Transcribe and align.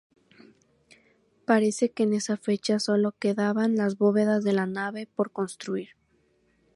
Parece 1.45 1.91
que 1.91 2.01
en 2.01 2.13
esa 2.15 2.35
fecha 2.35 2.79
sólo 2.79 3.11
quedaban 3.19 3.75
las 3.75 3.99
bóvedas 3.99 4.43
de 4.43 4.53
la 4.53 4.65
nave 4.65 5.07
por 5.15 5.29
construir. 5.31 5.89